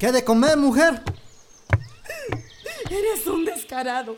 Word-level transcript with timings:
¿Qué 0.00 0.10
de 0.10 0.24
comer, 0.24 0.56
mujer? 0.56 1.02
Eres 2.90 3.26
un 3.26 3.44
descarado. 3.44 4.16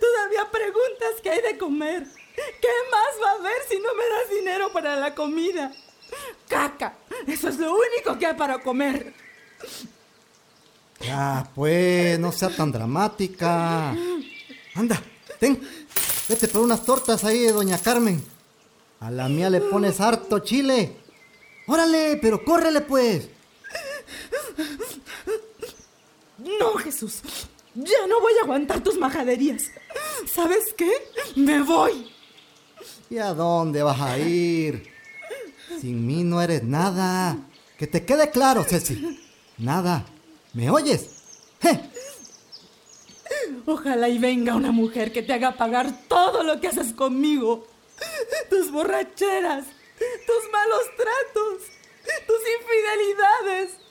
Todavía 0.00 0.48
preguntas 0.52 1.20
qué 1.20 1.30
hay 1.30 1.42
de 1.42 1.58
comer. 1.58 2.06
¿Qué 2.36 2.68
más 2.92 3.20
va 3.20 3.30
a 3.30 3.34
haber 3.34 3.56
si 3.68 3.76
no 3.78 3.92
me 3.92 4.04
das 4.04 4.30
dinero 4.38 4.72
para 4.72 4.94
la 4.94 5.12
comida? 5.12 5.72
Caca, 6.48 6.96
eso 7.26 7.48
es 7.48 7.58
lo 7.58 7.74
único 7.74 8.16
que 8.20 8.26
hay 8.26 8.34
para 8.34 8.60
comer. 8.60 9.12
Ya, 11.00 11.50
pues, 11.56 12.16
no 12.20 12.30
sea 12.30 12.50
tan 12.50 12.70
dramática. 12.70 13.96
Anda, 14.76 15.02
ten, 15.40 15.60
vete 16.28 16.46
por 16.46 16.60
unas 16.60 16.84
tortas 16.84 17.24
ahí 17.24 17.40
de 17.40 17.52
Doña 17.52 17.78
Carmen. 17.78 18.24
A 19.00 19.10
la 19.10 19.28
mía 19.28 19.50
le 19.50 19.60
pones 19.60 20.00
harto 20.00 20.38
chile. 20.38 20.96
Órale, 21.66 22.16
pero 22.22 22.44
córrele 22.44 22.80
pues. 22.80 23.33
No, 26.58 26.74
Jesús. 26.74 27.22
Ya 27.74 28.06
no 28.08 28.20
voy 28.20 28.32
a 28.40 28.44
aguantar 28.44 28.82
tus 28.82 28.96
majaderías. 28.96 29.70
¿Sabes 30.26 30.72
qué? 30.76 30.92
Me 31.34 31.62
voy. 31.62 32.12
¿Y 33.10 33.18
a 33.18 33.34
dónde 33.34 33.82
vas 33.82 34.00
a 34.00 34.18
ir? 34.18 34.92
Sin 35.80 36.06
mí 36.06 36.22
no 36.22 36.40
eres 36.40 36.62
nada. 36.62 37.36
Que 37.78 37.86
te 37.86 38.04
quede 38.04 38.30
claro, 38.30 38.64
Ceci. 38.64 39.20
Nada. 39.58 40.06
¿Me 40.52 40.70
oyes? 40.70 41.08
Ojalá 43.66 44.08
y 44.08 44.18
venga 44.18 44.54
una 44.54 44.72
mujer 44.72 45.12
que 45.12 45.22
te 45.22 45.32
haga 45.32 45.56
pagar 45.56 46.06
todo 46.06 46.42
lo 46.42 46.60
que 46.60 46.68
haces 46.68 46.92
conmigo. 46.92 47.66
Tus 48.50 48.70
borracheras, 48.70 49.64
tus 50.26 50.52
malos 50.52 50.82
tratos, 50.96 51.62
tus 52.26 52.40
infidelidades. 52.60 53.83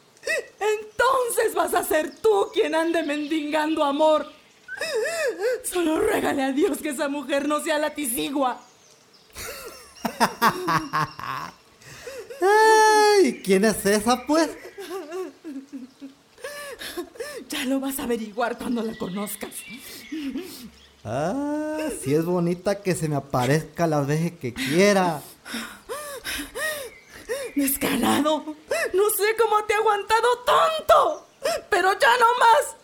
Entonces 0.60 1.54
vas 1.56 1.74
a 1.74 1.84
ser 1.84 2.16
tú 2.18 2.50
quien 2.54 2.76
ande 2.76 3.04
mendigando 3.04 3.84
amor. 3.84 4.32
Solo 5.64 6.00
régale 6.00 6.44
a 6.44 6.52
Dios 6.52 6.80
que 6.80 6.90
esa 6.90 7.08
mujer 7.10 7.48
no 7.48 7.64
sea 7.64 7.78
la 7.78 7.94
tisigua. 7.94 8.60
¡Ay! 12.42 13.42
¿Quién 13.44 13.66
es 13.66 13.86
esa, 13.86 14.26
pues? 14.26 14.50
Ya 17.50 17.66
lo 17.66 17.80
vas 17.80 18.00
a 18.00 18.04
averiguar 18.04 18.58
cuando 18.58 18.82
la 18.84 18.98
conozcas. 18.98 19.52
Ah, 21.06 21.90
si 22.02 22.14
es 22.14 22.26
bonita 22.26 22.82
que 22.82 22.96
se 22.96 23.10
me 23.10 23.16
aparezca 23.16 23.88
las 23.88 24.08
veces 24.08 24.34
que 24.40 24.54
quiera. 24.54 25.22
Descarado. 27.56 28.56
No 28.94 29.10
sé 29.10 29.36
cómo 29.38 29.64
te 29.66 29.74
he 29.74 29.78
aguantado 29.78 30.28
tanto. 30.46 31.28
Pero 31.70 31.92
ya 32.00 32.18
no 32.18 32.26
más. 32.40 32.76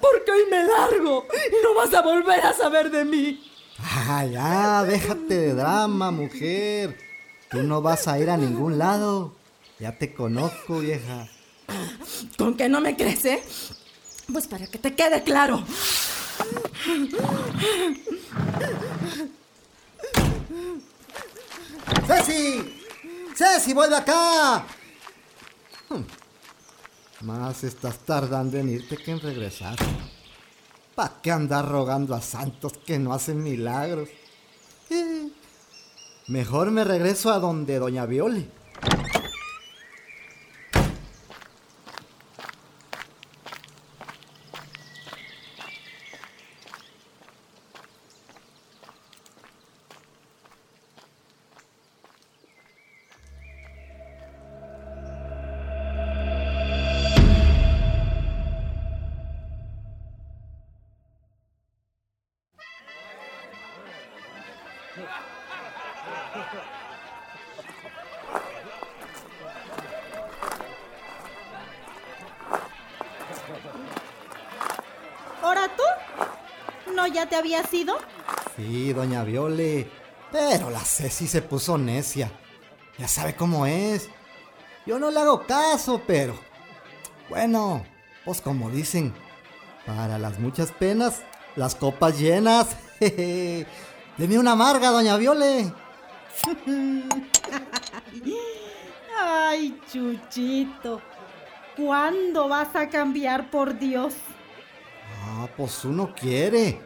Porque 0.00 0.30
hoy 0.30 0.46
me 0.50 0.64
largo 0.64 1.26
y 1.32 1.64
no 1.64 1.74
vas 1.74 1.92
a 1.94 2.02
volver 2.02 2.44
a 2.44 2.52
saber 2.52 2.90
de 2.90 3.04
mí. 3.04 3.50
Ah, 3.78 4.24
ya, 4.24 4.84
déjate 4.84 5.34
de 5.34 5.54
drama, 5.54 6.10
mujer. 6.10 6.98
Tú 7.50 7.62
no 7.62 7.82
vas 7.82 8.06
a 8.08 8.18
ir 8.18 8.30
a 8.30 8.36
ningún 8.36 8.78
lado. 8.78 9.34
Ya 9.78 9.96
te 9.96 10.14
conozco, 10.14 10.78
vieja. 10.78 11.28
¿Con 12.38 12.56
que 12.56 12.68
no 12.68 12.80
me 12.80 12.96
crees, 12.96 13.24
eh? 13.24 13.42
Pues 14.32 14.46
para 14.46 14.66
que 14.66 14.78
te 14.78 14.94
quede 14.94 15.22
claro. 15.22 15.62
¡Ceci! 22.06 22.80
¡Ceci, 23.34 23.72
vuelve 23.72 23.96
acá! 23.96 24.64
Más 27.20 27.64
estás 27.64 27.98
tardando 27.98 28.58
en 28.58 28.70
irte 28.70 28.96
que 28.96 29.10
en 29.10 29.20
regresar. 29.20 29.76
¿Para 30.94 31.20
qué 31.22 31.30
andar 31.30 31.68
rogando 31.68 32.14
a 32.14 32.20
santos 32.20 32.74
que 32.84 32.98
no 32.98 33.12
hacen 33.12 33.42
milagros? 33.42 34.08
Eh, 34.90 35.30
Mejor 36.26 36.70
me 36.70 36.84
regreso 36.84 37.30
a 37.30 37.38
donde 37.38 37.78
Doña 37.78 38.06
Viole. 38.06 38.48
¿Ahora 75.42 75.68
tú? 75.76 76.92
¿No 76.94 77.06
ya 77.08 77.28
te 77.28 77.36
habías 77.36 77.72
ido? 77.74 77.96
Sí, 78.56 78.92
Doña 78.92 79.24
Viole. 79.24 79.90
Pero 80.30 80.70
la 80.70 80.80
Ceci 80.80 81.26
se 81.26 81.42
puso 81.42 81.76
necia. 81.76 82.30
Ya 82.98 83.08
sabe 83.08 83.34
cómo 83.34 83.66
es. 83.66 84.08
Yo 84.86 84.98
no 84.98 85.10
le 85.10 85.20
hago 85.20 85.46
caso, 85.46 86.02
pero... 86.06 86.34
Bueno, 87.28 87.84
pues 88.24 88.40
como 88.40 88.70
dicen, 88.70 89.12
para 89.86 90.18
las 90.18 90.38
muchas 90.38 90.70
penas, 90.72 91.22
las 91.56 91.74
copas 91.74 92.18
llenas. 92.18 92.76
Deme 94.16 94.38
una 94.38 94.52
amarga, 94.52 94.90
Doña 94.90 95.16
Viole. 95.16 95.72
Ay, 99.18 99.80
Chuchito. 99.90 101.02
¿Cuándo 101.76 102.48
vas 102.48 102.76
a 102.76 102.88
cambiar, 102.88 103.50
por 103.50 103.76
Dios? 103.76 104.14
Ah, 105.24 105.48
pues 105.56 105.84
uno 105.84 106.14
quiere. 106.14 106.80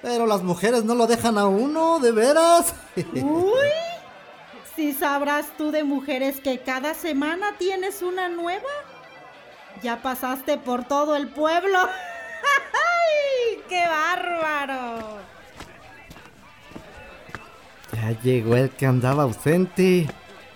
Pero 0.00 0.26
las 0.26 0.42
mujeres 0.42 0.84
no 0.84 0.94
lo 0.94 1.06
dejan 1.06 1.36
a 1.36 1.46
uno, 1.46 1.98
de 1.98 2.12
veras. 2.12 2.74
Uy, 2.96 3.68
si 4.74 4.94
sabrás 4.94 5.48
tú 5.58 5.70
de 5.70 5.84
mujeres 5.84 6.40
que 6.40 6.60
cada 6.60 6.94
semana 6.94 7.56
tienes 7.58 8.00
una 8.00 8.30
nueva. 8.30 8.70
Ya 9.82 10.00
pasaste 10.00 10.56
por 10.56 10.84
todo 10.84 11.14
el 11.16 11.28
pueblo. 11.28 11.78
¡Ay, 12.72 13.62
qué 13.68 13.86
bárbaro! 13.86 15.19
Ya 18.00 18.18
llegó 18.22 18.56
el 18.56 18.70
que 18.70 18.86
andaba 18.86 19.24
ausente. 19.24 20.08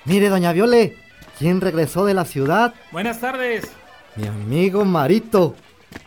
Mire, 0.06 0.30
Doña 0.30 0.52
Viole, 0.52 0.96
¿quién 1.38 1.60
regresó 1.60 2.06
de 2.06 2.14
la 2.14 2.24
ciudad? 2.24 2.72
Buenas 2.90 3.20
tardes. 3.20 3.70
Mi 4.16 4.26
amigo 4.26 4.84
Marito. 4.86 5.54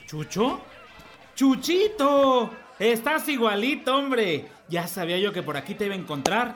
¿Chucho? 0.08 0.62
¡Chuchito! 1.36 2.50
Estás 2.80 3.28
igualito, 3.30 3.96
hombre. 3.96 4.48
Ya 4.68 4.88
sabía 4.88 5.20
yo 5.20 5.32
que 5.32 5.44
por 5.44 5.58
aquí 5.58 5.76
te 5.76 5.86
iba 5.86 5.94
a 5.94 5.98
encontrar. 5.98 6.56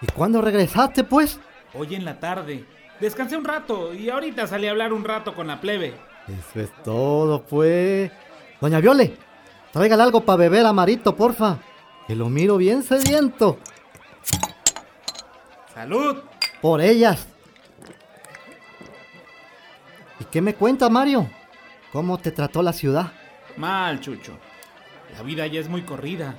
¿Y 0.00 0.06
cuándo 0.06 0.42
regresaste, 0.42 1.04
pues? 1.04 1.38
Hoy 1.72 1.94
en 1.94 2.04
la 2.04 2.18
tarde. 2.18 2.64
Descansé 3.00 3.36
un 3.36 3.44
rato 3.44 3.94
y 3.94 4.10
ahorita 4.10 4.48
salí 4.48 4.66
a 4.66 4.72
hablar 4.72 4.92
un 4.92 5.04
rato 5.04 5.36
con 5.36 5.46
la 5.46 5.60
plebe. 5.60 5.94
Eso 6.26 6.60
es 6.60 6.82
todo, 6.82 7.44
pues. 7.44 8.10
Doña 8.60 8.80
Viole, 8.80 9.14
tráigale 9.72 10.02
algo 10.02 10.22
para 10.22 10.36
beber 10.36 10.66
a 10.66 10.72
Marito, 10.72 11.14
porfa. 11.14 11.58
Que 12.08 12.16
lo 12.16 12.30
miro 12.30 12.56
bien 12.56 12.82
sediento. 12.82 13.58
¡Salud! 15.74 16.16
Por 16.62 16.80
ellas. 16.80 17.28
¿Y 20.18 20.24
qué 20.24 20.40
me 20.40 20.54
cuenta, 20.54 20.88
Mario? 20.88 21.30
¿Cómo 21.92 22.16
te 22.16 22.32
trató 22.32 22.62
la 22.62 22.72
ciudad? 22.72 23.12
Mal, 23.58 24.00
Chucho. 24.00 24.38
La 25.14 25.22
vida 25.22 25.46
ya 25.46 25.60
es 25.60 25.68
muy 25.68 25.82
corrida. 25.82 26.34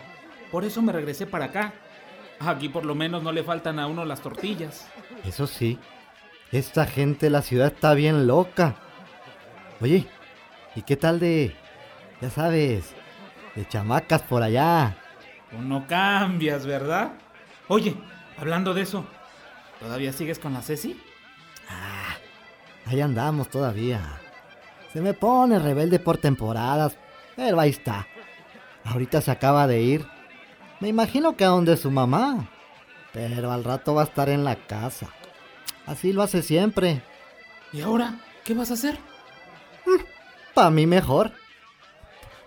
Por 0.51 0.65
eso 0.65 0.81
me 0.81 0.91
regresé 0.91 1.27
para 1.27 1.45
acá. 1.45 1.73
Aquí 2.39 2.67
por 2.67 2.83
lo 2.83 2.95
menos 2.95 3.21
no 3.21 3.31
le 3.31 3.43
faltan 3.43 3.77
a 3.79 3.85
uno 3.85 4.05
las 4.05 4.21
tortillas. 4.21 4.87
Eso 5.23 5.45
sí, 5.45 5.77
esta 6.51 6.87
gente 6.87 7.27
de 7.27 7.29
la 7.29 7.43
ciudad 7.43 7.67
está 7.67 7.93
bien 7.93 8.25
loca. 8.25 8.75
Oye, 9.81 10.07
¿y 10.75 10.81
qué 10.81 10.97
tal 10.97 11.19
de, 11.19 11.55
ya 12.21 12.31
sabes, 12.31 12.95
de 13.55 13.67
chamacas 13.67 14.23
por 14.23 14.41
allá? 14.41 14.97
Tú 15.51 15.61
no 15.61 15.87
cambias, 15.87 16.65
¿verdad? 16.65 17.13
Oye, 17.67 17.95
hablando 18.37 18.73
de 18.73 18.81
eso, 18.81 19.05
¿todavía 19.79 20.13
sigues 20.13 20.39
con 20.39 20.53
la 20.53 20.61
Ceci? 20.61 20.99
Ah, 21.69 22.15
ahí 22.85 23.01
andamos 23.01 23.49
todavía. 23.49 24.01
Se 24.93 25.01
me 25.01 25.13
pone 25.13 25.59
rebelde 25.59 25.99
por 25.99 26.17
temporadas, 26.17 26.97
pero 27.35 27.59
ahí 27.59 27.69
está. 27.69 28.07
Ahorita 28.83 29.21
se 29.21 29.31
acaba 29.31 29.67
de 29.67 29.81
ir. 29.81 30.05
Me 30.79 30.87
imagino 30.87 31.35
que 31.35 31.43
a 31.43 31.49
donde 31.49 31.77
su 31.77 31.91
mamá. 31.91 32.49
Pero 33.11 33.51
al 33.51 33.63
rato 33.63 33.95
va 33.95 34.01
a 34.01 34.05
estar 34.05 34.29
en 34.29 34.43
la 34.43 34.55
casa. 34.55 35.09
Así 35.85 36.13
lo 36.13 36.21
hace 36.21 36.41
siempre. 36.41 37.01
¿Y 37.73 37.81
ahora 37.81 38.19
qué 38.43 38.53
vas 38.53 38.71
a 38.71 38.75
hacer? 38.75 38.97
Para 40.53 40.69
mí 40.69 40.85
mejor. 40.85 41.31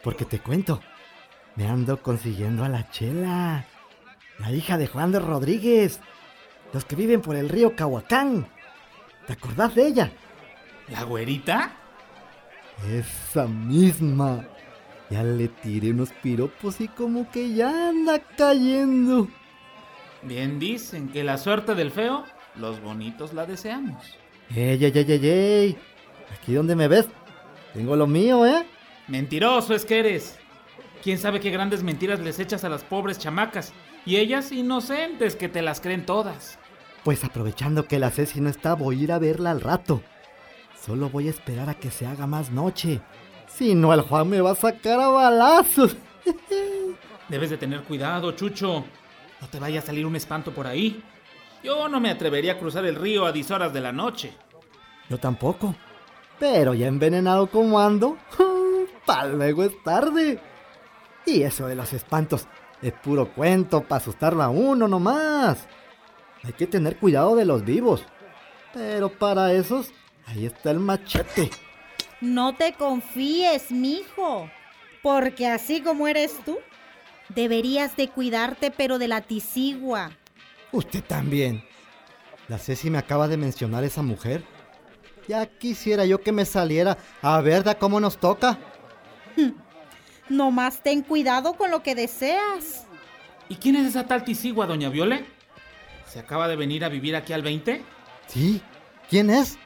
Porque 0.03 0.25
te 0.25 0.41
cuento, 0.41 0.81
me 1.57 1.67
ando 1.67 2.03
consiguiendo 2.03 2.65
a 2.65 2.69
la 2.69 2.91
Chela, 2.91 3.67
la 4.39 4.53
hija 4.53 4.79
de 4.79 4.87
Juan 4.87 5.13
de 5.13 5.21
Rodríguez, 5.21 6.01
los 6.73 6.85
que 6.85 6.97
viven 6.97 7.21
por 7.21 7.37
el 7.37 7.49
río 7.49 7.77
Cahuacán. 7.77 8.49
¿Te 9.27 9.35
acordás 9.35 9.75
de 9.75 9.87
ella? 9.87 10.13
¿La 10.89 11.05
güerita? 11.05 11.73
Esa 12.89 13.47
misma. 13.47 14.47
Ya 15.11 15.23
le 15.23 15.49
tiré 15.49 15.91
unos 15.91 16.11
piropos 16.23 16.81
y 16.81 16.89
como 16.89 17.31
que 17.31 17.53
ya 17.53 17.91
anda 17.91 18.19
cayendo. 18.19 19.29
Bien 20.23 20.59
dicen 20.59 21.09
que 21.09 21.23
la 21.23 21.37
suerte 21.37 21.75
del 21.75 21.91
feo, 21.91 22.25
los 22.55 22.81
bonitos 22.81 23.35
la 23.35 23.45
deseamos. 23.45 24.17
¡Ey, 24.55 24.83
ey, 24.83 24.93
ey, 24.95 25.07
ey, 25.09 25.27
ey! 25.29 25.79
Aquí 26.33 26.55
donde 26.55 26.75
me 26.75 26.89
ves, 26.89 27.07
tengo 27.75 27.95
lo 27.95 28.07
mío, 28.07 28.47
¿eh? 28.47 28.67
Mentiroso 29.09 29.75
es 29.75 29.85
que 29.85 29.99
eres. 29.99 30.39
¿Quién 31.03 31.19
sabe 31.19 31.41
qué 31.41 31.51
grandes 31.51 31.83
mentiras 31.83 32.21
les 32.21 32.39
echas 32.39 32.63
a 32.63 32.69
las 32.69 32.85
pobres 32.85 33.19
chamacas? 33.19 33.73
Y 34.07 34.17
ellas 34.17 34.53
inocentes 34.53 35.35
que 35.35 35.49
te 35.49 35.61
las 35.61 35.81
creen 35.81 36.07
todas. 36.07 36.61
Pues 37.03 37.25
aprovechando 37.25 37.89
que 37.89 37.99
la 37.99 38.11
Ceci 38.11 38.41
no 38.41 38.49
está, 38.49 38.75
voy 38.75 39.01
a 39.01 39.03
ir 39.03 39.13
a 39.13 39.19
verla 39.19 39.51
al 39.51 39.61
rato. 39.61 40.01
Solo 40.81 41.11
voy 41.11 41.27
a 41.27 41.31
esperar 41.31 41.69
a 41.69 41.75
que 41.75 41.91
se 41.91 42.07
haga 42.07 42.29
más 42.29 42.53
noche. 42.53 43.01
Si 43.49 43.75
no, 43.75 43.93
el 43.93 44.03
Juan 44.03 44.29
me 44.29 44.41
va 44.41 44.53
a 44.53 44.55
sacar 44.55 45.01
a 45.01 45.09
balazos. 45.09 45.97
Debes 47.29 47.51
de 47.51 47.59
tener 47.59 47.83
cuidado, 47.83 48.31
Chucho. 48.33 48.85
No 49.41 49.49
te 49.49 49.59
vaya 49.59 49.81
a 49.81 49.83
salir 49.83 50.07
un 50.07 50.15
espanto 50.15 50.55
por 50.55 50.69
ahí. 50.69 51.03
Yo 51.65 51.89
no 51.89 51.99
me 51.99 52.11
atrevería 52.11 52.53
a 52.53 52.59
cruzar 52.59 52.85
el 52.85 52.95
río 52.95 53.27
a 53.27 53.33
10 53.33 53.51
horas 53.51 53.73
de 53.73 53.81
la 53.81 53.91
noche. 53.91 54.33
Yo 55.09 55.19
tampoco. 55.19 55.75
Pero 56.39 56.75
ya 56.75 56.87
envenenado 56.87 57.49
como 57.49 57.81
ando, 57.81 58.19
para 59.07 59.29
luego 59.29 59.65
es 59.65 59.83
tarde. 59.83 60.41
Y 61.27 61.43
eso 61.43 61.67
de 61.67 61.75
los 61.75 61.93
espantos 61.93 62.47
es 62.81 62.93
puro 62.93 63.33
cuento 63.33 63.83
para 63.83 64.01
asustarlo 64.01 64.43
a 64.43 64.49
uno 64.49 64.89
nomás. 64.89 65.67
Hay 66.43 66.53
que 66.53 66.67
tener 66.67 66.97
cuidado 66.97 67.37
de 67.37 67.45
los 67.45 67.65
vivos. 67.65 68.05
Pero 68.73 69.11
para 69.11 69.53
esos, 69.53 69.93
ahí 70.27 70.47
está 70.47 70.71
el 70.71 70.81
machete. 70.81 71.51
No 72.21 72.55
te 72.55 72.73
confíes, 72.75 73.71
mijo. 73.71 74.51
Porque 75.03 75.49
así 75.49 75.81
como 75.81 76.09
eres 76.09 76.39
tú, 76.45 76.59
deberías 77.29 77.97
de 77.97 78.09
cuidarte, 78.09 78.71
pero 78.71 78.99
de 78.99 79.09
la 79.09 79.21
tisigua. 79.21 80.11
Usted 80.73 81.03
también. 81.03 81.65
La 82.49 82.59
Ceci 82.59 82.91
me 82.91 82.99
acaba 82.99 83.29
de 83.29 83.37
mencionar 83.37 83.85
esa 83.85 84.03
mujer. 84.03 84.45
Ya 85.29 85.47
quisiera 85.47 86.05
yo 86.05 86.21
que 86.21 86.33
me 86.33 86.45
saliera 86.45 86.99
a 87.21 87.41
ver 87.41 87.63
de 87.63 87.75
cómo 87.77 88.01
nos 88.01 88.19
toca. 88.19 88.59
Nomás 90.29 90.83
ten 90.83 91.03
cuidado 91.03 91.55
con 91.55 91.71
lo 91.71 91.83
que 91.83 91.95
deseas. 91.95 92.87
¿Y 93.49 93.57
quién 93.57 93.77
es 93.77 93.87
esa 93.87 94.07
tal 94.07 94.25
tisigua, 94.25 94.67
doña 94.67 94.89
Viole? 94.89 95.27
¿Se 96.07 96.19
acaba 96.19 96.49
de 96.49 96.57
venir 96.57 96.85
a 96.85 96.89
vivir 96.89 97.17
aquí 97.17 97.33
al 97.33 97.43
20? 97.43 97.83
Sí. 98.27 98.63
¿Quién 99.09 99.31
es? 99.31 99.59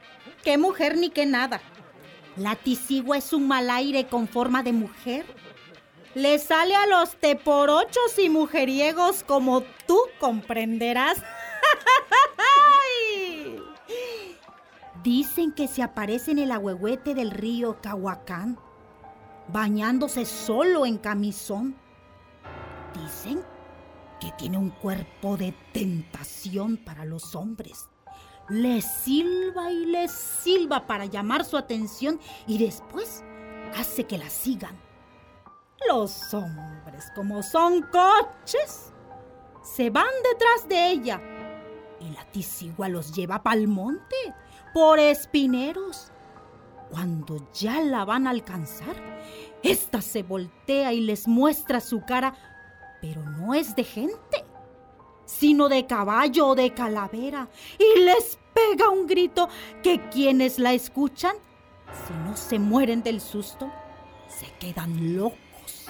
¿Qué 0.43 0.58
mujer 0.58 0.97
ni 0.97 1.11
qué 1.11 1.26
nada? 1.26 1.61
La 2.37 2.55
tisigua 2.55 3.17
es 3.19 3.32
un 3.32 3.49
mal 3.49 3.70
aire 3.70 4.06
con 4.06 4.29
forma 4.29 4.62
de 4.62 4.73
mujer. 4.73 5.26
Le 6.14 6.38
sale 6.38 6.75
a 6.75 6.87
los 6.87 7.17
teporochos 7.17 8.19
y 8.19 8.29
mujeriegos 8.29 9.23
como 9.25 9.62
tú 9.87 9.99
comprenderás. 10.19 11.19
Dicen 15.02 15.52
que 15.52 15.69
se 15.69 15.82
aparece 15.82 16.32
en 16.32 16.41
el 16.41 16.50
agüehuete 16.50 17.14
del 17.14 17.31
río 17.31 17.81
Cahuacán, 17.81 18.59
bañándose 19.49 20.25
solo 20.25 20.87
en 20.87 20.99
camisón. 20.99 21.77
Dicen 22.95 23.45
que 24.21 24.33
tiene 24.33 24.59
un 24.59 24.71
cuerpo 24.71 25.37
de 25.37 25.55
tentación 25.73 26.77
para 26.79 27.05
los 27.05 27.35
hombres. 27.35 27.89
Les 28.49 28.85
silba 28.85 29.71
y 29.71 29.87
les 29.87 30.13
silba 30.13 30.87
para 30.87 31.05
llamar 31.05 31.45
su 31.45 31.57
atención 31.57 32.21
y 32.47 32.59
después 32.59 33.25
hace 33.77 34.05
que 34.05 34.19
la 34.19 34.31
sigan. 34.31 34.81
Los 35.89 36.33
hombres, 36.33 37.11
como 37.15 37.43
son 37.43 37.83
coches, 37.83 38.93
se 39.63 39.91
van 39.91 40.07
detrás 40.33 40.69
de 40.69 40.91
ella 40.91 41.21
y 42.01 42.11
la 42.11 42.25
tisigua 42.31 42.89
los 42.89 43.13
lleva 43.13 43.43
pa'l 43.43 43.69
monte 43.69 44.17
por 44.73 44.99
espineros. 44.99 46.13
Cuando 46.91 47.50
ya 47.53 47.81
la 47.81 48.05
van 48.05 48.27
a 48.27 48.31
alcanzar, 48.31 48.94
esta 49.62 50.00
se 50.00 50.23
voltea 50.23 50.93
y 50.93 51.00
les 51.00 51.27
muestra 51.27 51.81
su 51.81 52.05
cara, 52.05 52.35
pero 53.00 53.23
no 53.23 53.55
es 53.55 53.75
de 53.75 53.85
gente, 53.85 54.44
sino 55.25 55.69
de 55.69 55.87
caballo 55.87 56.49
o 56.49 56.55
de 56.55 56.73
calavera, 56.73 57.49
y 57.79 58.00
les 58.00 58.38
pega 58.55 58.88
un 58.88 59.06
grito 59.06 59.49
que 59.83 60.09
quienes 60.09 60.59
la 60.59 60.73
escuchan, 60.73 61.35
si 62.06 62.15
no 62.25 62.37
se 62.37 62.59
mueren 62.59 63.02
del 63.02 63.21
susto, 63.21 63.71
se 64.28 64.47
quedan 64.59 65.16
locos. 65.16 65.87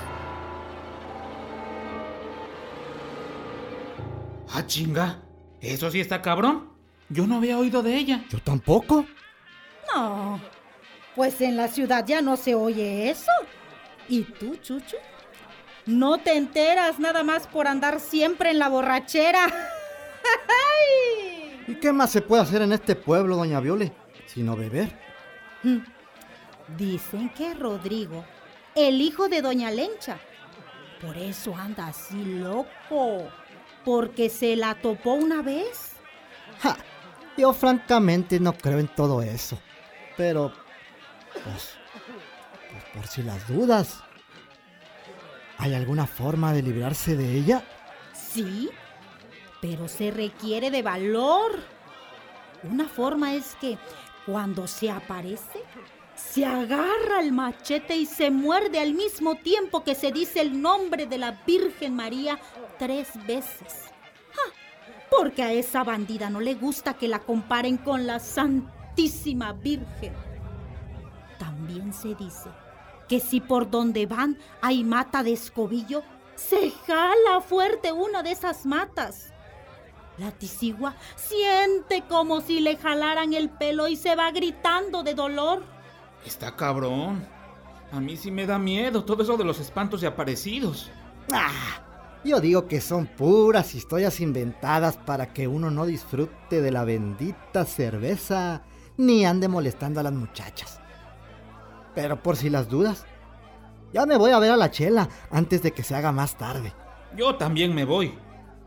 Ah, 4.53 4.67
chinga. 4.67 5.23
Eso 5.61 5.91
sí 5.91 6.01
está 6.01 6.23
cabrón. 6.23 6.71
Yo 7.09 7.27
no 7.27 7.37
había 7.37 7.59
oído 7.59 7.83
de 7.83 7.97
ella. 7.97 8.25
Yo 8.31 8.39
tampoco. 8.41 9.05
No, 9.95 10.41
pues 11.17 11.41
en 11.41 11.57
la 11.57 11.69
ciudad 11.69 12.05
ya 12.07 12.21
no 12.21 12.37
se 12.37 12.55
oye 12.55 13.11
eso. 13.11 13.33
¿Y 14.09 14.23
tú, 14.23 14.57
Chucho? 14.57 14.99
No 15.87 16.19
te 16.19 16.37
enteras 16.37 16.99
nada 16.99 17.25
más 17.25 17.47
por 17.47 17.67
andar 17.67 17.99
siempre 17.99 18.51
en 18.51 18.59
la 18.59 18.69
borrachera. 18.69 19.47
¿Y 21.67 21.75
qué 21.77 21.93
más 21.93 22.11
se 22.11 22.21
puede 22.21 22.43
hacer 22.43 22.63
en 22.63 22.73
este 22.73 22.95
pueblo, 22.95 23.37
doña 23.37 23.61
Viole, 23.61 23.93
sino 24.27 24.55
beber? 24.55 24.93
Dicen 26.77 27.31
que 27.31 27.55
Rodrigo, 27.55 28.25
el 28.75 29.01
hijo 29.01 29.29
de 29.29 29.43
doña 29.43 29.71
Lencha, 29.71 30.19
por 31.01 31.17
eso 31.17 31.57
anda 31.57 31.89
así 31.89 32.25
loco, 32.25 33.29
porque 33.85 34.29
se 34.29 34.55
la 34.55 34.75
topó 34.75 35.15
una 35.15 35.43
vez. 35.43 35.93
Ja, 36.61 36.77
yo 37.37 37.53
francamente 37.53 38.39
no 38.39 38.53
creo 38.53 38.79
en 38.79 38.89
todo 38.89 39.23
eso. 39.23 39.59
Pero, 40.17 40.53
pues, 41.47 41.71
pues 42.71 42.85
por 42.93 43.07
si 43.07 43.23
las 43.23 43.47
dudas. 43.49 44.03
¿Hay 45.59 45.75
alguna 45.75 46.07
forma 46.07 46.53
de 46.53 46.63
librarse 46.63 47.17
de 47.17 47.33
ella? 47.33 47.63
Sí, 48.13 48.71
pero 49.61 49.89
se 49.89 50.11
requiere 50.11 50.71
de 50.71 50.83
valor. 50.83 51.53
Una 52.63 52.87
forma 52.87 53.35
es 53.35 53.57
que 53.61 53.79
cuando 54.27 54.67
se 54.67 54.91
aparece, 54.91 55.63
se 56.15 56.45
agarra 56.45 57.21
el 57.21 57.33
machete 57.33 57.97
y 57.97 58.07
se 58.07 58.31
muerde 58.31 58.81
al 58.81 58.95
mismo 58.95 59.37
tiempo 59.37 59.85
que 59.85 59.95
se 59.95 60.13
dice 60.13 60.41
el 60.41 60.61
nombre 60.61 61.07
de 61.07 61.19
la 61.19 61.43
Virgen 61.47 61.95
María 61.95 62.39
tres 62.79 63.09
veces. 63.27 63.91
¡Ja! 64.35 64.53
Porque 65.11 65.43
a 65.43 65.53
esa 65.53 65.85
bandida 65.85 66.29
no 66.29 66.41
le 66.41 66.55
gusta 66.55 66.95
que 66.95 67.09
la 67.09 67.21
comparen 67.21 67.79
con 67.79 68.07
la 68.07 68.19
Santísima 68.19 69.53
Virgen. 69.53 70.26
También 71.57 71.93
se 71.95 72.15
dice 72.15 72.51
que 73.09 73.19
si 73.19 73.41
por 73.41 73.71
donde 73.71 74.05
van 74.05 74.37
hay 74.61 74.85
mata 74.85 75.23
de 75.23 75.33
escobillo, 75.33 76.03
se 76.35 76.71
jala 76.87 77.41
fuerte 77.41 77.93
una 77.93 78.23
de 78.23 78.33
esas 78.33 78.67
matas. 78.67 79.33
La 80.19 80.33
tisigua 80.33 80.95
siente 81.15 82.05
como 82.09 82.43
si 82.43 82.61
le 82.61 82.77
jalaran 82.77 83.33
el 83.33 83.49
pelo 83.49 83.89
y 83.89 83.97
se 83.97 84.17
va 84.17 84.31
gritando 84.33 85.03
de 85.03 85.15
dolor. 85.15 85.63
Está 86.27 86.55
cabrón. 86.55 87.27
A 87.91 88.01
mí 88.01 88.17
sí 88.17 88.31
me 88.31 88.47
da 88.47 88.59
miedo 88.59 89.05
todo 89.05 89.23
eso 89.23 89.37
de 89.39 89.45
los 89.45 89.59
espantos 89.59 90.03
y 90.03 90.07
aparecidos. 90.07 90.91
Ah, 91.33 91.81
yo 92.23 92.39
digo 92.41 92.67
que 92.67 92.83
son 92.83 93.07
puras 93.07 93.75
historias 93.75 94.21
inventadas 94.21 94.99
para 94.99 95.33
que 95.33 95.49
uno 95.49 95.71
no 95.71 95.87
disfrute 95.87 96.61
de 96.61 96.71
la 96.71 96.85
bendita 96.85 97.65
cerveza 97.65 98.63
ni 98.99 99.25
ande 99.25 99.49
molestando 99.49 100.01
a 100.01 100.03
las 100.03 100.13
muchachas. 100.13 100.81
Pero 101.97 102.23
por 102.23 102.37
si 102.37 102.51
las 102.51 102.69
dudas, 102.69 103.07
ya 103.93 104.05
me 104.05 104.19
voy 104.19 104.31
a 104.31 104.39
ver 104.39 104.51
a 104.51 104.57
la 104.57 104.71
chela 104.71 105.09
antes 105.31 105.63
de 105.63 105.73
que 105.73 105.83
se 105.83 105.95
haga 105.95 106.13
más 106.13 106.37
tarde. 106.37 106.75
Yo 107.17 107.37
también 107.37 107.75
me 107.75 107.87
voy. 107.87 108.17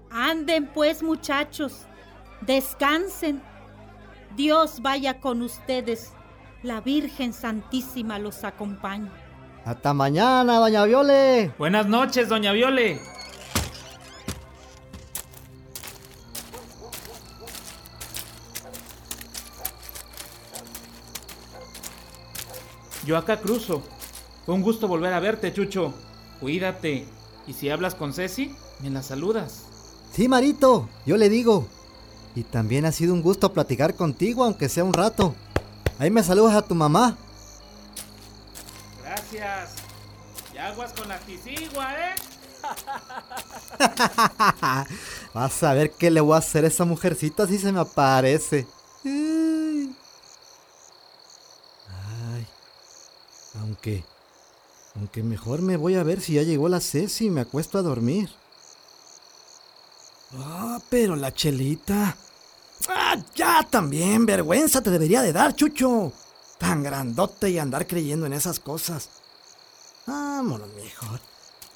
Anden 0.10 0.66
pues 0.74 1.04
muchachos, 1.04 1.86
descansen. 2.42 3.42
Dios 4.36 4.82
vaya 4.82 5.20
con 5.20 5.44
ustedes. 5.44 6.14
La 6.64 6.82
Virgen 6.82 7.32
Santísima 7.32 8.18
los 8.18 8.44
acompañe. 8.44 9.12
Hasta 9.64 9.94
mañana, 9.94 10.58
doña 10.58 10.86
Viole. 10.86 11.54
Buenas 11.60 11.86
noches, 11.86 12.30
doña 12.30 12.52
Viole. 12.52 13.00
Yo 23.10 23.18
acá 23.18 23.38
cruzo. 23.38 23.82
Fue 24.46 24.54
un 24.54 24.62
gusto 24.62 24.88
volver 24.88 25.12
a 25.14 25.20
verte, 25.20 25.52
Chucho. 25.52 25.96
Cuídate. 26.40 27.08
Y 27.48 27.54
si 27.54 27.68
hablas 27.72 27.96
con 27.96 28.14
Ceci, 28.14 28.56
me 28.82 28.92
la 28.92 29.02
saludas. 29.02 29.64
Sí, 30.14 30.28
Marito, 30.28 30.88
yo 31.08 31.18
le 31.18 31.28
digo. 31.28 31.68
Y 32.36 32.44
también 32.44 32.86
ha 32.86 32.92
sido 32.92 33.16
un 33.16 33.24
gusto 33.24 33.52
platicar 33.52 33.96
contigo, 33.96 34.44
aunque 34.44 34.70
sea 34.70 34.84
un 34.84 34.94
rato. 34.94 35.34
Ahí 35.98 36.12
me 36.12 36.22
saludas 36.22 36.54
a 36.54 36.62
tu 36.62 36.76
mamá. 36.76 37.18
Gracias. 39.02 39.74
Y 40.54 40.60
aguas 40.60 40.94
con 40.94 41.08
la 41.08 41.18
tisigua, 41.18 41.92
¿eh? 41.96 42.14
Vas 45.34 45.64
a 45.64 45.74
ver 45.74 45.94
qué 45.94 46.12
le 46.12 46.22
voy 46.22 46.36
a 46.36 46.38
hacer 46.38 46.64
a 46.64 46.68
esa 46.68 46.86
mujercita 46.86 47.48
si 47.48 47.58
se 47.58 47.72
me 47.72 47.80
aparece. 47.80 48.68
Ay. 49.04 49.96
Ay. 51.88 52.48
Aunque. 54.96 55.24
Mejor 55.24 55.62
me 55.62 55.78
voy 55.78 55.96
a 55.96 56.04
ver 56.04 56.20
si 56.20 56.34
ya 56.34 56.44
llegó 56.44 56.68
la 56.68 56.82
Ceci 56.82 57.26
y 57.28 57.30
me 57.30 57.42
acuesto 57.42 57.78
a 57.78 57.82
dormir. 57.82 58.30
Ah, 60.38 60.80
pero 60.90 61.16
la 61.16 61.34
chelita. 61.34 62.16
Ah, 62.88 63.16
ya 63.36 63.66
también, 63.70 64.26
vergüenza 64.26 64.82
te 64.82 64.90
debería 64.90 65.22
de 65.22 65.34
dar, 65.34 65.56
Chucho. 65.56 66.12
Tan 66.58 66.84
grandote 66.84 67.50
y 67.50 67.60
andar 67.60 67.88
creyendo 67.88 68.26
en 68.26 68.34
esas 68.34 68.60
cosas. 68.60 69.10
Vámonos, 70.06 70.70
mejor. 70.76 71.20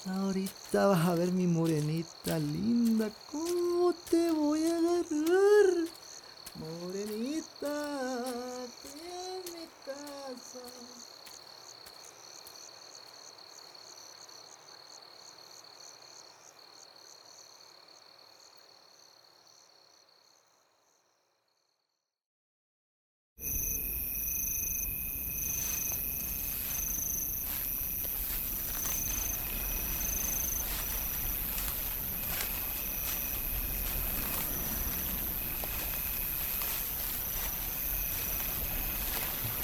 Ahorita 0.06 0.86
vas 0.88 1.08
a 1.08 1.14
ver 1.14 1.32
mi 1.32 1.46
morenita 1.46 2.38
linda. 2.38 3.08
¿Cómo 3.32 3.94
te 4.10 4.30
voy 4.30 4.62
a 4.64 4.76
agarrar? 4.76 5.88
Morenita, 6.56 8.24
en 8.84 9.52
mi 9.54 9.66
casa. 9.84 10.60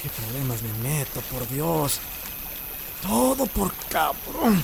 problemas 0.11 0.61
me 0.61 0.89
meto, 0.89 1.21
por 1.21 1.47
Dios? 1.47 1.99
Todo 3.01 3.45
por 3.47 3.73
cabrón. 3.89 4.63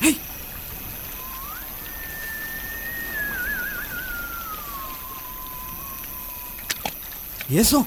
¡Hey! 0.00 0.20
¿Y 7.48 7.58
eso? 7.58 7.86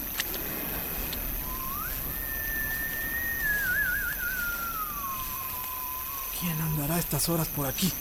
¿Quién 6.39 6.59
andará 6.61 6.95
a 6.95 6.99
estas 6.99 7.29
horas 7.29 7.47
por 7.47 7.65
aquí? 7.65 7.91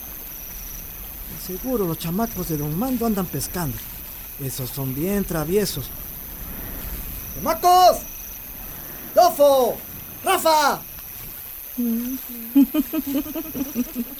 Seguro 1.46 1.86
los 1.86 1.98
chamacos 1.98 2.48
de 2.48 2.56
Don 2.56 2.78
Mando 2.78 3.06
andan 3.06 3.26
pescando. 3.26 3.76
Esos 4.40 4.70
son 4.70 4.94
bien 4.94 5.24
traviesos. 5.24 5.86
¡Chamacos! 7.34 7.98
¡Dofo! 9.14 9.76
¡Rafa! 10.24 10.80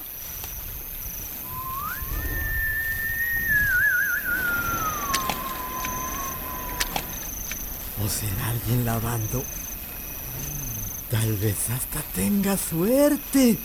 ¿O 8.04 8.08
será 8.08 8.50
alguien 8.50 8.84
lavando? 8.84 9.42
Tal 11.10 11.36
vez 11.36 11.70
hasta 11.70 12.00
tenga 12.14 12.56
suerte. 12.56 13.58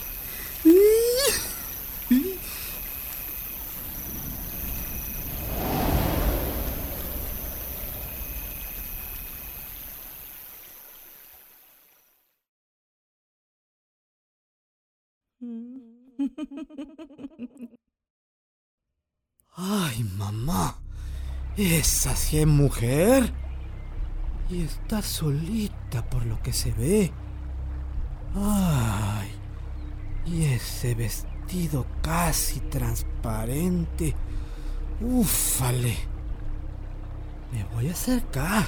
Ay, 19.61 20.05
mamá. 20.17 20.77
Esa 21.57 22.15
sí 22.15 22.39
es 22.39 22.47
mujer. 22.47 23.33
Y 24.49 24.61
está 24.63 25.01
solita 25.01 26.09
por 26.09 26.25
lo 26.25 26.41
que 26.41 26.53
se 26.53 26.71
ve. 26.71 27.11
Ay. 28.35 29.29
Y 30.25 30.45
ese 30.45 30.95
vestido 30.95 31.85
casi 32.01 32.61
transparente. 32.61 34.15
Ufale. 35.01 35.97
Me 37.51 37.65
voy 37.75 37.89
a 37.89 37.91
acercar. 37.91 38.65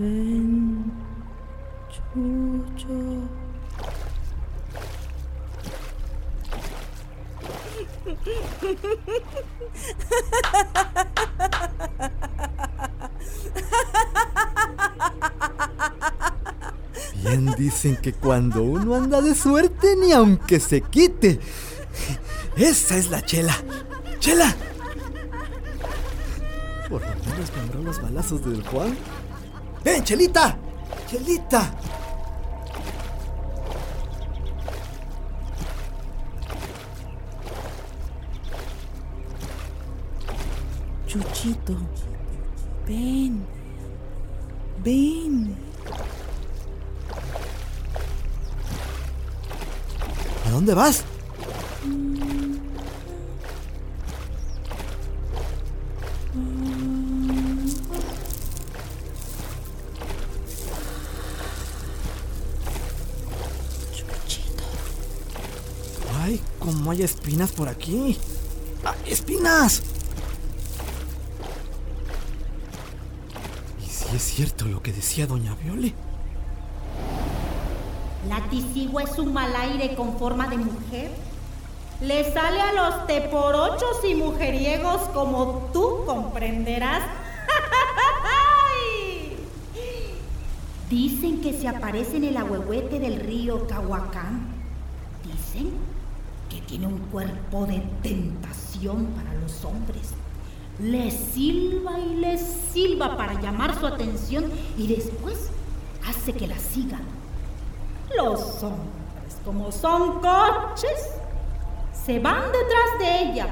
Bien 0.00 0.70
dicen 17.60 17.96
que 17.96 18.14
cuando 18.14 18.62
uno 18.62 18.94
anda 18.94 19.20
de 19.20 19.34
suerte, 19.34 19.94
ni 19.96 20.12
aunque 20.12 20.60
se 20.60 20.80
quite. 20.80 21.38
Esa 22.56 22.96
es 22.96 23.10
la 23.10 23.20
chela. 23.20 23.54
¡Chela! 24.18 24.56
Por 26.88 27.02
lo 27.02 27.08
menos 27.08 27.54
vendrán 27.54 27.84
los 27.84 28.00
balazos 28.00 28.42
del 28.44 28.66
Juan. 28.66 28.96
¡Ven, 29.82 30.04
Chelita! 30.04 30.58
¡Chelita! 31.08 31.72
Chuchito, 41.06 41.76
ven, 42.86 43.44
ven. 44.84 45.56
¿A 50.46 50.50
dónde 50.50 50.72
vas? 50.72 51.04
No 66.90 66.94
haya 66.94 67.04
espinas 67.04 67.52
por 67.52 67.68
aquí. 67.68 68.18
¡Ah, 68.84 68.96
¡Espinas! 69.06 69.80
¿Y 73.80 73.88
si 73.88 74.16
es 74.16 74.22
cierto 74.22 74.64
lo 74.64 74.82
que 74.82 74.92
decía 74.92 75.28
doña 75.28 75.54
Viole? 75.54 75.94
La 78.28 78.40
tisigua 78.50 79.04
es 79.04 79.16
un 79.20 79.32
mal 79.32 79.54
aire 79.54 79.94
con 79.94 80.18
forma 80.18 80.48
de 80.48 80.56
mujer. 80.56 81.12
Le 82.00 82.32
sale 82.32 82.60
a 82.60 82.72
los 82.72 83.06
teporochos 83.06 84.04
y 84.04 84.16
mujeriegos 84.16 85.02
como 85.10 85.70
tú 85.72 86.02
comprenderás. 86.06 87.04
Dicen 90.90 91.40
que 91.40 91.52
se 91.52 91.68
aparece 91.68 92.16
en 92.16 92.24
el 92.24 92.36
ahuehuete 92.36 92.98
del 92.98 93.20
río 93.20 93.68
Cahuacán. 93.68 94.48
Dicen 95.24 95.70
que 96.50 96.60
tiene 96.62 96.86
un 96.86 96.98
cuerpo 96.98 97.64
de 97.64 97.78
tentación 98.02 99.06
para 99.06 99.32
los 99.34 99.64
hombres. 99.64 100.10
Le 100.78 101.10
silba 101.10 101.98
y 101.98 102.16
le 102.16 102.36
silba 102.38 103.16
para 103.16 103.40
llamar 103.40 103.78
su 103.78 103.86
atención 103.86 104.50
y 104.76 104.86
después 104.88 105.50
hace 106.06 106.32
que 106.32 106.46
la 106.46 106.58
sigan. 106.58 107.02
Los 108.16 108.62
hombres, 108.62 109.36
como 109.44 109.70
son 109.70 110.20
coches, 110.20 111.10
se 112.04 112.18
van 112.18 112.42
detrás 112.46 112.98
de 112.98 113.22
ella 113.22 113.46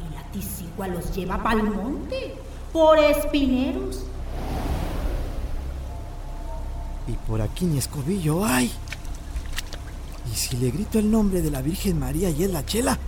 y 0.00 0.14
la 0.14 0.22
tisigua 0.32 0.88
los 0.88 1.14
lleva 1.14 1.42
para 1.42 1.60
el 1.60 1.70
monte, 1.70 2.34
por 2.72 2.98
espineros. 2.98 4.04
Y 7.06 7.12
por 7.28 7.40
aquí 7.40 7.64
ni 7.64 7.78
escobillo 7.78 8.44
hay. 8.44 8.70
Y 10.32 10.36
si 10.36 10.56
le 10.56 10.70
grito 10.70 10.98
el 10.98 11.10
nombre 11.10 11.42
de 11.42 11.50
la 11.50 11.62
Virgen 11.62 11.98
María 11.98 12.30
y 12.30 12.44
es 12.44 12.50
la 12.50 12.64
chela, 12.64 12.98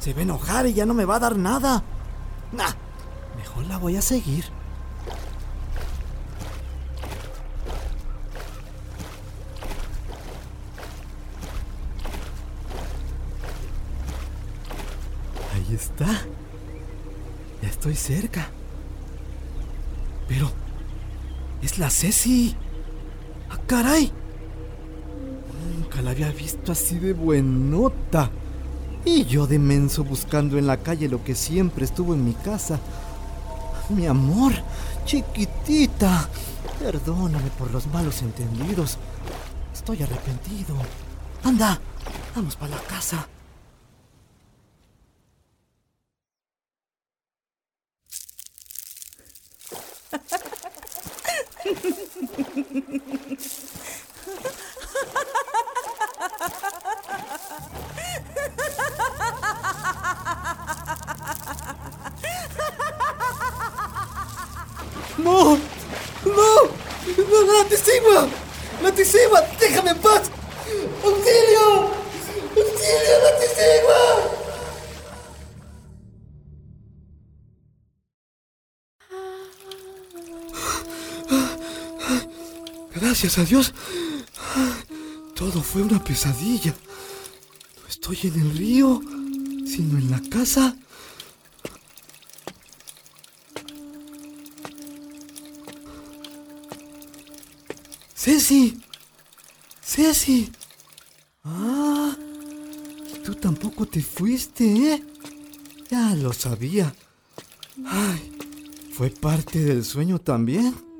se 0.00 0.12
va 0.12 0.20
a 0.20 0.22
enojar 0.22 0.66
y 0.66 0.74
ya 0.74 0.84
no 0.84 0.94
me 0.94 1.04
va 1.04 1.16
a 1.16 1.20
dar 1.20 1.36
nada. 1.36 1.82
Nah, 2.52 2.72
mejor 3.36 3.66
la 3.66 3.78
voy 3.78 3.96
a 3.96 4.02
seguir. 4.02 4.44
Ahí 15.54 15.74
está. 15.74 16.06
Ya 17.62 17.68
estoy 17.68 17.94
cerca. 17.94 18.50
Pero... 20.26 20.50
Es 21.62 21.78
la 21.78 21.90
Ceci. 21.90 22.56
¡Ah, 23.48 23.58
caray! 23.68 24.12
Había 26.22 26.38
visto 26.38 26.70
así 26.70 27.00
de 27.00 27.14
buenota. 27.14 28.30
Y 29.04 29.24
yo 29.24 29.48
de 29.48 29.58
menso 29.58 30.04
buscando 30.04 30.56
en 30.56 30.68
la 30.68 30.76
calle 30.76 31.08
lo 31.08 31.24
que 31.24 31.34
siempre 31.34 31.84
estuvo 31.84 32.14
en 32.14 32.24
mi 32.24 32.32
casa. 32.32 32.78
Mi 33.88 34.06
amor, 34.06 34.52
chiquitita. 35.04 36.28
Perdóname 36.78 37.50
por 37.58 37.72
los 37.72 37.88
malos 37.88 38.22
entendidos. 38.22 38.98
Estoy 39.74 40.00
arrepentido. 40.04 40.76
Anda, 41.42 41.80
vamos 42.36 42.54
para 42.54 42.76
la 42.76 42.82
casa. 42.82 43.26
Gracias 83.12 83.36
a 83.36 83.44
Dios. 83.44 83.74
Todo 85.34 85.62
fue 85.62 85.82
una 85.82 86.02
pesadilla. 86.02 86.74
No 87.82 87.86
estoy 87.86 88.18
en 88.22 88.40
el 88.40 88.56
río, 88.56 89.02
sino 89.66 89.98
en 89.98 90.10
la 90.10 90.18
casa. 90.30 90.74
Ceci. 98.14 98.80
Ceci. 99.84 100.50
Ah, 101.44 102.16
tú 103.22 103.34
tampoco 103.34 103.84
te 103.84 104.00
fuiste, 104.02 104.64
¿eh? 104.64 105.04
Ya 105.90 106.14
lo 106.14 106.32
sabía. 106.32 106.94
Ay, 107.84 108.32
fue 108.94 109.10
parte 109.10 109.62
del 109.62 109.84
sueño 109.84 110.18
también. 110.18 110.91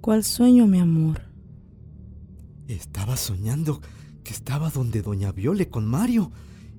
¿Cuál 0.00 0.24
sueño, 0.24 0.66
mi 0.66 0.78
amor? 0.78 1.22
Estaba 2.68 3.16
soñando 3.16 3.80
que 4.22 4.32
estaba 4.32 4.70
donde 4.70 5.02
Doña 5.02 5.32
Viole 5.32 5.68
con 5.68 5.86
Mario. 5.86 6.30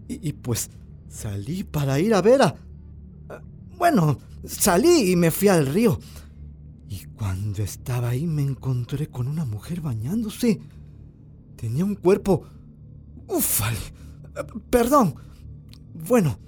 Y, 0.07 0.33
pues 0.33 0.71
salí 1.07 1.63
para 1.63 1.99
ir 1.99 2.13
a 2.13 2.21
ver 2.21 2.41
a... 2.41 2.55
Bueno, 3.77 4.17
salí 4.45 5.11
y 5.11 5.15
me 5.15 5.31
fui 5.31 5.47
al 5.47 5.67
río. 5.67 5.99
Y 6.87 7.05
cuando 7.05 7.61
estaba 7.61 8.09
ahí 8.09 8.25
me 8.25 8.41
encontré 8.41 9.07
con 9.07 9.27
una 9.27 9.45
mujer 9.45 9.81
bañándose. 9.81 10.59
Tenía 11.55 11.85
un 11.85 11.95
cuerpo... 11.95 12.43
¡Ufale! 13.27 13.77
Perdón. 14.69 15.15
Bueno, 15.93 16.39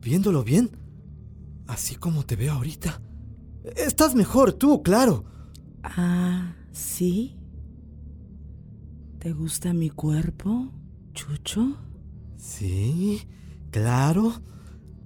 viéndolo 0.00 0.44
bien, 0.44 0.70
así 1.66 1.96
como 1.96 2.24
te 2.24 2.36
veo 2.36 2.52
ahorita. 2.52 3.02
Estás 3.76 4.14
mejor 4.14 4.52
tú, 4.52 4.82
claro. 4.82 5.24
Ah, 5.82 6.54
¿sí? 6.72 7.36
¿Te 9.18 9.32
gusta 9.32 9.72
mi 9.72 9.90
cuerpo, 9.90 10.72
Chucho? 11.12 11.76
Sí, 12.36 13.22
claro. 13.70 14.32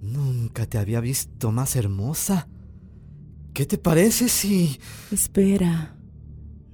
Nunca 0.01 0.67
te 0.67 0.79
había 0.79 1.01
visto 1.01 1.51
más 1.51 1.77
hermosa. 1.77 2.49
¿Qué 3.55 3.67
te 3.67 3.79
parece 3.79 4.29
si... 4.29 4.79
Espera, 5.11 5.97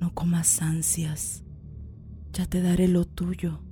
no 0.01 0.13
comas 0.15 0.61
ansias. 0.63 1.45
Ya 2.33 2.47
te 2.47 2.61
daré 2.61 2.89
lo 2.89 3.05
tuyo. 3.05 3.63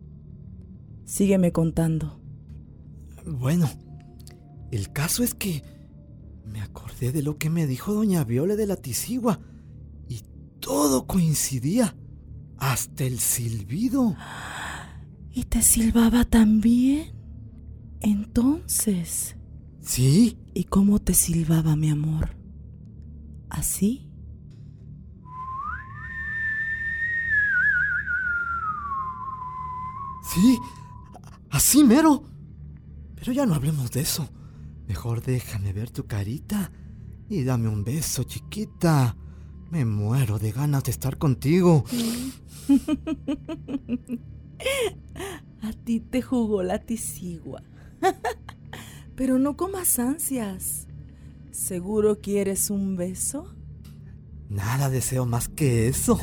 Sígueme 1.05 1.53
contando. 1.53 2.21
Bueno, 3.27 3.69
el 4.71 4.93
caso 4.93 5.23
es 5.23 5.35
que 5.35 5.63
me 6.45 6.61
acordé 6.61 7.13
de 7.13 7.23
lo 7.23 7.37
que 7.39 7.51
me 7.51 7.67
dijo 7.67 7.93
doña 7.93 8.25
Viole 8.25 8.57
de 8.57 8.67
la 8.67 8.77
Tisigua 8.77 9.41
todo 10.69 11.07
coincidía, 11.07 11.97
hasta 12.59 13.05
el 13.05 13.21
silbido. 13.21 14.15
¿Y 15.33 15.45
te 15.45 15.63
silbaba 15.63 16.27
también? 16.27 17.15
Entonces, 18.03 19.35
Sí, 19.81 20.37
¿y 20.53 20.65
cómo 20.65 20.99
te 20.99 21.15
silbaba, 21.15 21.75
mi 21.75 21.89
amor? 21.89 22.37
¿Así? 23.49 24.11
sí, 30.23 30.59
así 31.49 31.83
mero. 31.83 32.25
Pero 33.15 33.33
ya 33.33 33.47
no 33.47 33.55
hablemos 33.55 33.91
de 33.91 34.03
eso. 34.03 34.29
Mejor 34.87 35.23
déjame 35.23 35.73
ver 35.73 35.91
tu 35.91 36.07
carita 36.07 36.71
y 37.31 37.43
dame 37.43 37.69
un 37.69 37.85
beso, 37.85 38.25
chiquita. 38.25 39.17
Me 39.71 39.85
muero 39.85 40.39
de 40.39 40.51
ganas 40.53 40.85
de 40.85 40.93
estar 40.93 41.19
contigo. 41.19 41.85
A 45.63 45.73
ti 45.85 46.01
te 46.01 46.23
jugó 46.23 46.63
la 46.63 46.79
tisigua. 46.79 47.63
Pero 49.17 49.39
no 49.39 49.57
comas 49.57 49.99
ansias. 49.99 50.87
¿Seguro 51.51 52.21
quieres 52.21 52.71
un 52.71 52.97
beso? 52.97 53.55
Nada 54.49 54.89
deseo 54.89 55.27
más 55.27 55.49
que 55.49 55.89
eso. 55.89 56.19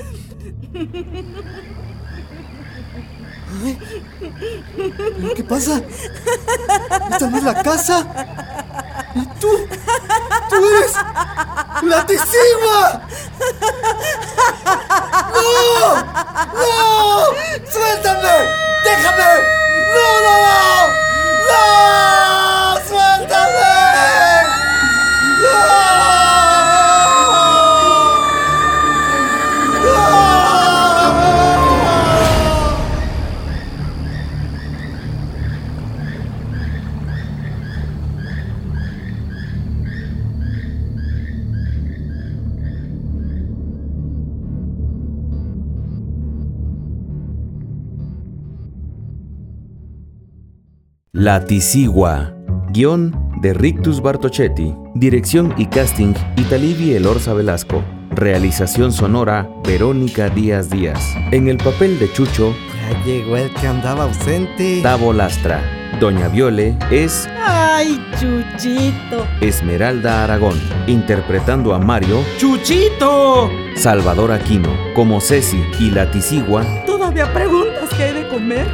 Ay, 3.63 3.77
¿pero 5.17 5.33
qué 5.35 5.43
pasa? 5.43 5.83
¿Esta 7.11 7.29
no 7.29 7.37
es 7.37 7.43
la 7.43 7.61
casa? 7.61 9.11
¿Y 9.13 9.25
tú? 9.39 9.49
¡Tú 10.49 10.55
eres 10.55 10.95
la 11.83 12.05
Tisigua! 12.05 13.01
¡No! 13.01 13.84
La 51.25 51.43
Tisigua. 51.43 52.35
Guión 52.69 53.31
de 53.41 53.55
Rictus 53.55 53.99
Bartochetti. 53.99 54.75
Dirección 54.93 55.55
y 55.57 55.65
casting 55.65 56.13
Italibi 56.37 56.93
Elorza 56.93 57.33
Velasco. 57.33 57.83
Realización 58.11 58.91
sonora 58.91 59.49
Verónica 59.63 60.29
Díaz 60.29 60.69
Díaz. 60.69 61.15
En 61.31 61.47
el 61.47 61.57
papel 61.57 61.97
de 61.97 62.13
Chucho, 62.13 62.53
Ya 62.91 63.03
llegó 63.03 63.37
el 63.37 63.51
que 63.55 63.65
andaba 63.65 64.03
ausente. 64.03 64.81
Tavo 64.83 65.13
Lastra. 65.13 65.63
Doña 65.99 66.27
Viole 66.27 66.77
es 66.91 67.27
Ay, 67.43 67.99
Chuchito. 68.19 69.25
Esmeralda 69.41 70.25
Aragón. 70.25 70.61
Interpretando 70.85 71.73
a 71.73 71.79
Mario, 71.79 72.21
¡Chuchito! 72.37 73.49
Salvador 73.75 74.31
Aquino. 74.31 74.69
Como 74.93 75.19
Ceci 75.19 75.63
y 75.79 75.89
la 75.89 76.11
Tisigua, 76.11 76.63
¿Todavía 76.85 77.25
de 77.25 77.31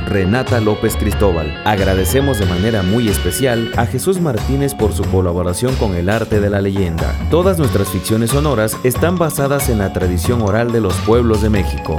Renata 0.07 0.59
López 0.59 0.95
Cristóbal. 0.97 1.61
Agradecemos 1.65 2.39
de 2.39 2.47
manera 2.47 2.81
muy 2.81 3.07
especial 3.07 3.71
a 3.77 3.85
Jesús 3.85 4.19
Martínez 4.19 4.73
por 4.73 4.93
su 4.93 5.03
colaboración 5.03 5.75
con 5.75 5.95
el 5.95 6.09
arte 6.09 6.39
de 6.39 6.49
la 6.49 6.61
leyenda. 6.61 7.13
Todas 7.29 7.59
nuestras 7.59 7.89
ficciones 7.89 8.31
sonoras 8.31 8.75
están 8.83 9.17
basadas 9.17 9.69
en 9.69 9.77
la 9.77 9.93
tradición 9.93 10.41
oral 10.41 10.71
de 10.71 10.81
los 10.81 10.95
pueblos 11.01 11.41
de 11.41 11.49
México. 11.49 11.97